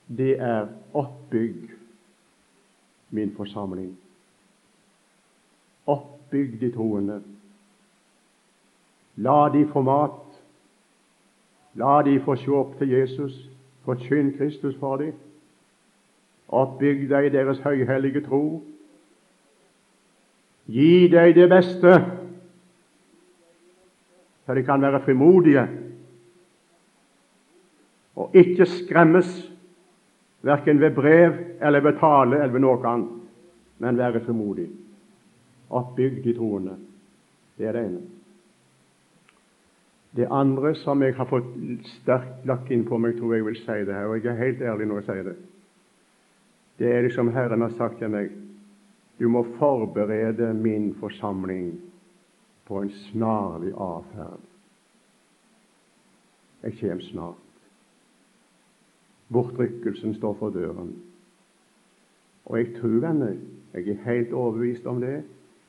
[0.06, 1.70] det er oppbygg
[3.10, 3.96] min forsamling.
[5.86, 7.22] Oppbygg de troende.
[9.16, 10.40] La de få mat.
[11.74, 13.34] La de få se opp til Jesus.
[13.84, 15.12] Forkynn Kristus for dem.
[16.48, 18.62] Oppbygg deg deres høyhellige tro.
[20.66, 21.92] Gi deg det beste,
[24.46, 25.66] så de kan være frimodige
[28.16, 29.28] og ikke skremmes,
[30.46, 33.14] verken ved brev eller ved tale eller ved noe annet,
[33.78, 34.68] men være frimodig.
[35.70, 36.76] Oppbygd i troende.
[37.58, 38.00] Det er det ene.
[40.16, 41.50] Det andre som jeg har fått
[41.98, 44.62] sterkt lagt inn på meg, tror jeg vil si det her, og jeg er helt
[44.62, 45.36] ærlig når jeg sier det,
[46.78, 48.34] det er det som Herren har sagt til meg
[49.16, 51.70] du må forberede min forsamling
[52.66, 54.42] på en snarlig avferd.
[56.62, 57.44] Jeg kommer snart.
[59.32, 60.92] Bortrykkelsen står for døren.
[62.44, 63.38] Og jeg tror, henne,
[63.74, 65.22] jeg er helt overbevist om det,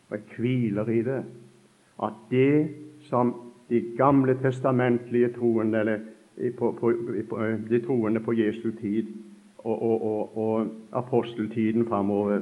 [0.10, 1.24] og jeg hviler i det,
[2.04, 3.34] at det som
[3.70, 6.00] de gamle testamentlige troende, eller
[6.58, 6.94] på, på,
[7.30, 7.40] på,
[7.70, 9.08] de troende på Jesu tid
[9.58, 12.42] og, og, og, og aposteltiden framover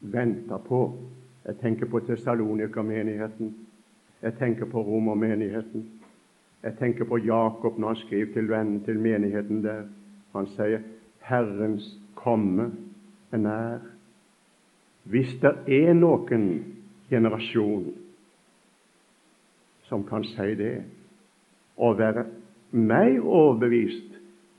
[0.00, 0.98] venter på
[1.46, 3.54] Jeg tenker på Tessalonika-menigheten.
[4.22, 5.90] Jeg tenker på Romermenigheten.
[6.62, 9.82] Jeg tenker på Jakob når han skriver til vennen til menigheten der.
[10.34, 10.80] Han sier
[11.22, 12.72] 'Herrens komme
[13.32, 13.86] er nær'.
[15.04, 15.54] Hvis det
[15.86, 16.64] er noen
[17.10, 17.94] generasjon
[19.82, 20.82] som kan si det,
[21.76, 22.24] og være
[22.72, 24.15] meg overbevist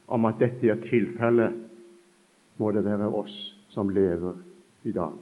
[0.07, 1.63] om at dette er tilfellet,
[2.57, 3.35] må det være oss
[3.69, 4.39] som lever
[4.87, 5.13] i dag.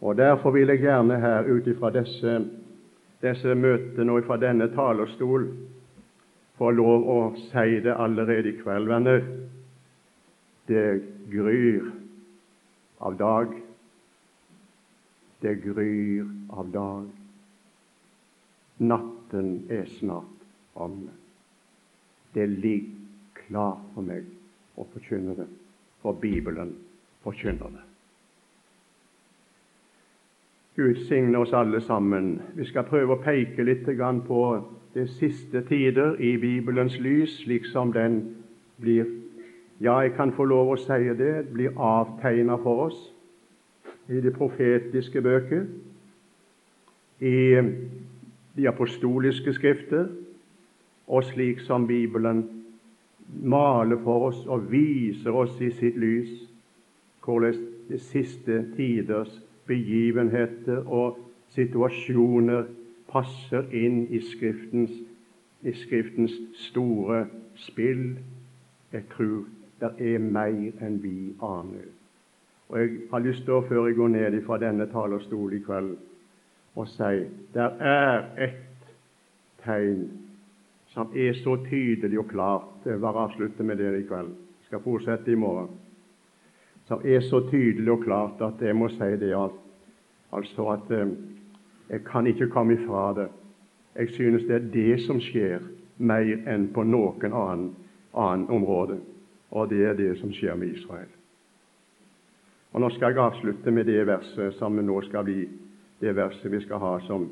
[0.00, 2.34] Og Derfor vil jeg gjerne her, ut ifra disse,
[3.22, 5.48] disse møtene og fra denne talerstol,
[6.58, 9.22] få lov å si det allerede i kveld, venner.
[10.68, 10.86] Det
[11.30, 11.86] gryr
[13.00, 13.54] av dag.
[15.42, 17.06] Det gryr av dag.
[18.78, 21.17] Natten er snart omme.
[22.34, 22.94] Det ligger
[23.48, 24.26] klart for meg
[24.76, 25.46] å forkynne det,
[26.02, 26.74] for Bibelen
[27.24, 27.84] forkynner det.
[30.78, 32.36] Gud signe oss alle sammen.
[32.54, 33.88] Vi skal prøve å peke litt
[34.26, 34.42] på
[34.94, 38.36] de siste tider i Bibelens lys, slik som den
[38.80, 39.06] blir
[39.80, 43.12] Ja, jeg kan få lov å si det blir avtegnet for oss
[44.08, 45.66] i de profetiske bøker,
[47.20, 47.60] i
[48.56, 50.08] de apostoliske skrifter,
[51.08, 52.44] og slik som Bibelen
[53.42, 56.30] maler for oss og viser oss i sitt lys
[57.24, 57.54] hvordan
[57.88, 59.32] de siste tiders
[59.68, 61.18] begivenheter og
[61.52, 62.64] situasjoner
[63.12, 64.92] passer inn i Skriftens,
[65.62, 66.32] i Skriftens
[66.68, 68.18] store spill.
[68.92, 69.44] Jeg tror
[69.80, 71.88] det er mer enn vi aner.
[72.68, 75.94] Og Jeg har lyst til, å, før jeg går ned fra denne talerstolen i kveld,
[76.76, 77.12] å si
[77.54, 78.90] det er ett
[79.64, 80.27] tegn
[80.98, 82.62] som er så tydelig og klart.
[82.84, 84.32] Jeg bare avslutter med det i kveld.
[84.34, 85.68] Jeg skal fortsette i morgen.
[86.88, 89.60] Som er så tydelig og klart at jeg må si det alt.
[90.32, 91.12] Altså at eh,
[91.88, 93.28] jeg kan ikke komme ifra det.
[93.94, 95.62] Jeg synes det er det som skjer,
[95.98, 97.68] mer enn på noen annen,
[98.14, 98.98] annen område.
[99.50, 101.12] Og det er det som skjer med Israel.
[102.72, 105.46] Og Nå skal jeg avslutte med det verset som nå skal bli
[106.00, 107.30] det verset vi skal ha som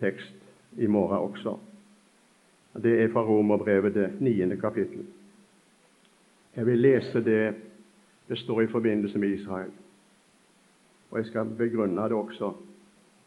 [0.00, 1.58] tekst i morgen også.
[2.72, 5.04] Det er fra Romerbrevet, det niende kapittel.
[6.56, 7.54] Jeg vil lese det
[8.28, 9.70] det står i forbindelse med Israel.
[11.10, 12.52] Og jeg skal begrunne det også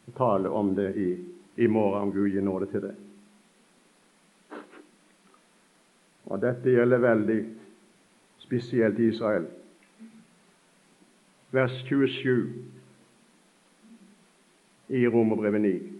[0.06, 1.10] og tale om det i,
[1.62, 2.94] i morgen, om Gud gir nåde til det.
[6.26, 7.44] Og Dette gjelder veldig
[8.38, 9.46] spesielt Israel.
[11.50, 12.52] vers 27
[14.88, 15.92] i Romerbrevet 9.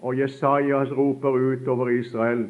[0.00, 2.48] Og Jesajas roper ut over Israel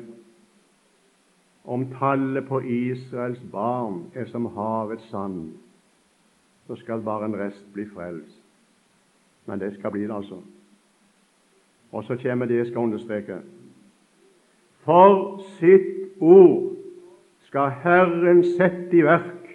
[1.69, 5.51] om tallet på Israels barn er som havets sand,
[6.67, 8.41] så skal bare en rest bli frelst.
[9.47, 10.41] Men det skal bli det, altså.
[11.93, 13.37] Og så kommer det jeg skal understreke.
[14.85, 16.73] For sitt ord
[17.49, 19.53] skal Herren sette i verk,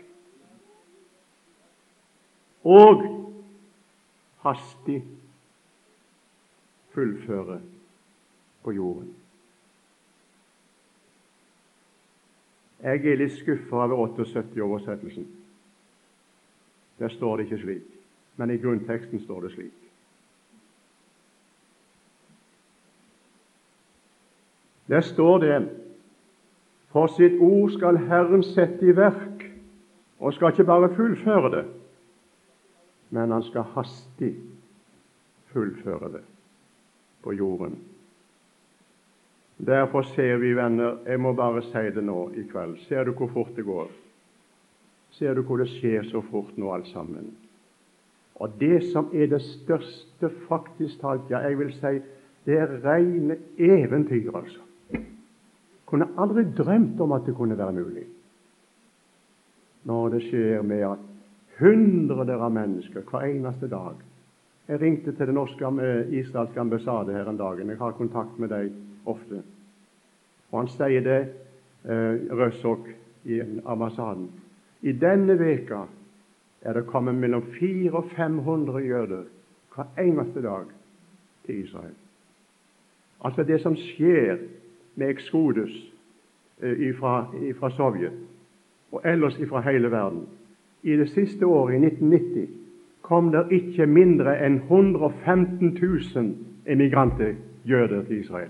[2.63, 3.03] og
[4.45, 5.01] hastig
[6.93, 7.59] fullføre
[8.63, 9.22] på jorden.
[12.83, 15.27] Jeg er litt skuffa over 78-oversettelsen.
[16.99, 17.85] Der står det ikke slik,
[18.35, 19.79] men i grunnteksten står det slik.
[24.91, 25.69] Der står det
[26.93, 29.47] For sitt ord skal Herren sette i verk,
[30.19, 31.63] og skal ikke bare fullføre det,
[33.09, 34.35] men han skal hastig
[35.49, 36.21] fullføre det
[37.23, 37.79] på jorden.
[39.65, 43.29] Derfor ser vi, venner, jeg må bare si det nå i kveld, ser du hvor
[43.31, 43.91] fort det går?
[45.13, 47.29] Ser du hvor det skjer så fort nå, alt sammen?
[48.41, 51.93] Og det som er det største, faktisk talt, ja, jeg vil si,
[52.45, 54.59] det er rene eventyr, altså.
[55.87, 58.07] Kunne aldri drømt om at det kunne være mulig.
[59.83, 61.09] Når det skjer med at
[61.59, 64.01] hundreder av mennesker hver eneste dag
[64.67, 67.59] Jeg ringte til den norske eh, israelske ambassade her en dag.
[67.59, 68.71] Jeg har kontakt med dem
[69.05, 69.41] ofte.
[70.53, 71.21] Og han sier det,
[71.89, 72.87] eh, Røsok
[73.25, 74.29] i ambassaden.
[74.81, 75.85] I denne veka
[76.61, 79.23] er det kommet mellom 400 og 500 jøder
[79.75, 80.65] hver eneste dag
[81.45, 81.95] til Israel.
[83.25, 84.37] Altså det som skjer
[84.95, 85.93] med Eksodus
[86.61, 88.13] eh, fra Sovjet
[88.91, 90.27] og ellers fra hele verden.
[90.83, 92.49] I det siste året, i 1990,
[93.01, 96.35] kom det ikke mindre enn 115 000
[96.67, 97.35] emigranter,
[97.65, 98.49] jøder, til Israel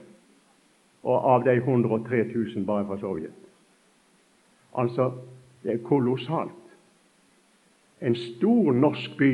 [1.04, 3.40] og av de 103 000 bare fra Sovjet.
[4.78, 5.12] Altså,
[5.64, 6.52] det er kolossalt.
[8.02, 9.34] En stor norsk by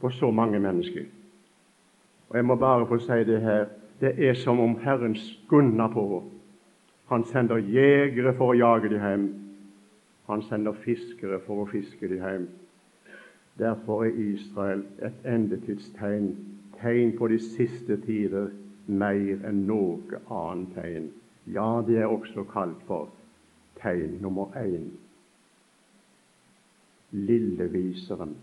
[0.00, 1.04] på så mange mennesker.
[2.28, 3.66] Og Jeg må bare få si det her
[4.00, 6.24] det er som om Herren skunner på.
[7.08, 9.26] Han sender jegere for å jage dem hjem.
[10.26, 12.48] Han sender fiskere for å fiske dem hjem.
[13.58, 16.34] Derfor er Israel et endetidstegn,
[16.82, 18.50] tegn på de siste tider
[18.86, 21.10] mer enn noe annet tegn.
[21.46, 23.10] Ja, det er også kalt for
[23.80, 24.90] tegn nummer én.
[27.12, 28.34] Lilleviseren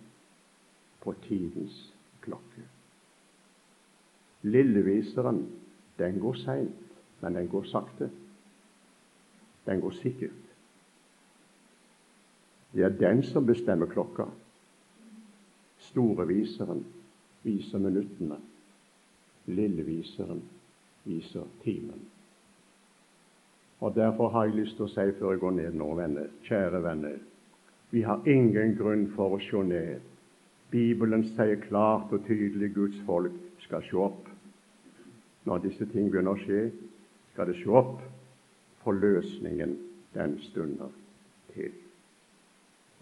[1.03, 2.63] på tidens klokke.
[4.43, 5.43] Lilleviseren,
[5.99, 8.09] den går seint, men den går sakte.
[9.65, 10.39] Den går sikkert.
[12.73, 14.25] Det er den som bestemmer klokka.
[15.77, 16.85] Storeviseren
[17.43, 18.39] viser minuttene.
[19.47, 20.41] Lilleviseren
[21.03, 21.99] viser timen.
[23.83, 26.79] Og Derfor har jeg lyst til å si før jeg går ned nå, venner, kjære
[26.83, 27.17] venner,
[27.93, 30.01] vi har ingen grunn for å se ned.
[30.71, 34.31] Bibelen sier klart og tydelig Guds folk skal se opp.
[35.45, 36.63] Når disse ting begynner å skje,
[37.33, 37.99] skal det se opp,
[38.81, 39.75] for løsningen
[40.15, 40.89] den stunder
[41.53, 41.75] til.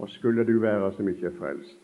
[0.01, 1.77] Og skulle du være som ikke er frelst,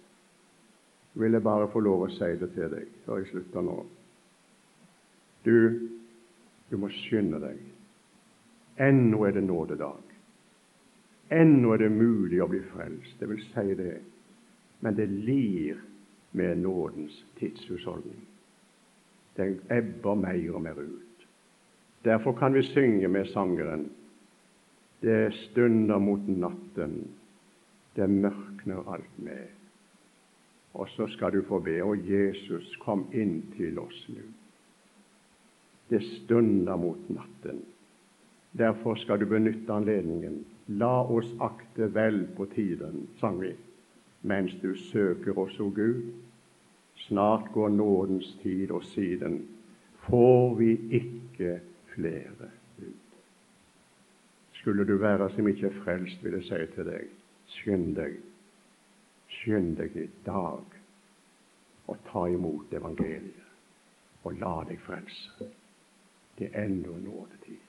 [1.17, 3.77] vil jeg bare få lov å si det til deg før jeg slutter nå.
[5.47, 5.89] Du,
[6.67, 7.59] du må skynde deg.
[8.83, 10.03] Ennå er det nådedag.
[11.31, 13.15] Ennå er det mulig å bli frelst.
[13.19, 13.93] Det vil si det.
[14.83, 15.79] Men det lir
[16.35, 18.19] med nådens tidshusholdning.
[19.37, 21.27] Den ebber mer og mer ut.
[22.03, 23.89] Derfor kan vi synge med sangeren
[25.01, 27.07] Det stunder mot natten,
[27.95, 29.45] det mørkner alt med.
[30.73, 34.25] Og så skal du få be, og Jesus, kom inn til oss nå.
[35.87, 37.61] Det stunder mot natten.
[38.51, 40.45] Derfor skal du benytte anledningen.
[40.65, 43.53] La oss akte vel på tiden, sang vi,
[44.21, 46.13] mens du søker oss, o Gud.
[47.07, 49.45] Snart går nådens tid, og siden
[50.09, 51.59] får vi ikke
[51.95, 53.19] flere ut.
[54.51, 57.05] Skulle du være som ikke er frelst, vil jeg si til deg,
[57.47, 58.17] skynd deg,
[59.39, 60.75] skynd deg i dag
[61.87, 63.47] og ta imot evangeliet,
[64.23, 65.47] og la deg frelse.
[66.37, 67.63] Det er ennå nådetid.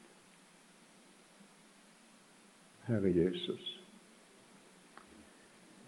[2.89, 3.75] Herre Jesus,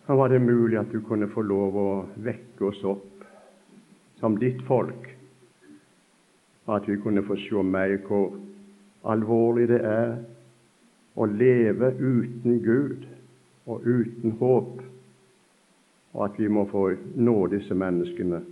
[0.07, 3.25] da var det mulig at du kunne få lov å vekke oss opp
[4.21, 5.09] som ditt folk,
[6.71, 8.37] at vi kunne få se mer hvor
[9.09, 10.13] alvorlig det er
[11.17, 13.07] å leve uten Gud
[13.67, 14.83] og uten håp
[16.13, 16.89] og at vi må få
[17.23, 18.43] nå disse menneskene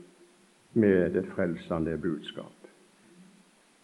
[0.78, 2.57] med det frelsende budskap.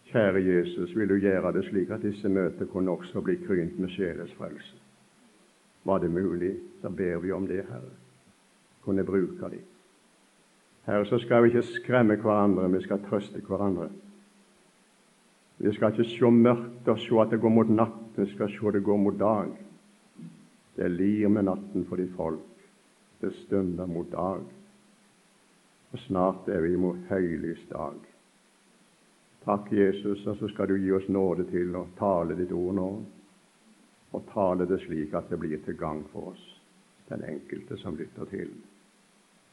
[0.05, 3.89] Kjære Jesus, vil du gjøre det slik at disse møter kunne også bli krynt med
[3.89, 4.75] sjeles frelse?
[5.85, 7.93] Var det mulig, så ber vi om det, Herre.
[8.81, 9.61] Kunne bruke dem.
[10.85, 13.89] Herre, så skal vi ikke skremme hverandre, vi skal trøste hverandre.
[15.57, 18.71] Vi skal ikke se mørkt og se at det går mot natt, vi skal se
[18.71, 19.53] det går mot dag.
[20.75, 22.67] Det lir med natten for de folk.
[23.21, 24.43] Det stunder mot dag.
[25.91, 28.14] Og snart er vi mot høylys dag.
[29.45, 32.87] Takk, Jesus, og så skal du gi oss nåde til å tale ditt ord nå,
[34.17, 36.45] og tale det slik at det blir til gagn for oss,
[37.11, 38.55] den enkelte som lytter til.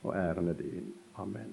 [0.02, 0.88] Og æren er din.
[1.20, 1.52] Amen.